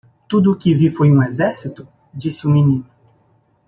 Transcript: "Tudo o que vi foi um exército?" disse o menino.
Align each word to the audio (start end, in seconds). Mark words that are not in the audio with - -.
"Tudo 0.27 0.51
o 0.51 0.55
que 0.55 0.73
vi 0.73 0.89
foi 0.89 1.11
um 1.11 1.21
exército?" 1.21 1.87
disse 2.11 2.47
o 2.47 2.49
menino. 2.49 2.83